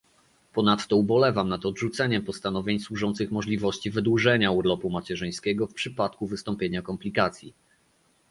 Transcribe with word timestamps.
Ponadto 0.53 0.95
ubolewam 0.97 1.49
nad 1.49 1.65
odrzuceniem 1.65 2.21
postanowień 2.23 2.79
służących 2.79 3.31
możliwości 3.31 3.91
wydłużenia 3.91 4.51
urlopu 4.51 4.89
macierzyńskiego 4.89 5.67
w 5.67 5.73
przypadku 5.73 6.27
wystąpienia 6.27 6.81
komplikacji 6.81 7.53